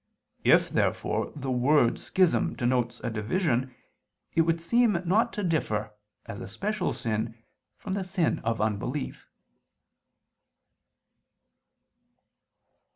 If, 0.43 0.69
therefore, 0.71 1.31
the 1.35 1.51
word 1.51 1.99
schism 1.99 2.55
denotes 2.55 3.01
a 3.01 3.11
division, 3.11 3.75
it 4.33 4.41
would 4.41 4.59
seem 4.59 4.93
not 5.05 5.31
to 5.33 5.43
differ, 5.43 5.93
as 6.25 6.41
a 6.41 6.47
special 6.47 6.91
sin, 6.91 7.35
from 7.77 7.93
the 7.93 8.03
sin 8.03 8.39
of 8.39 8.59
unbelief. 8.59 9.29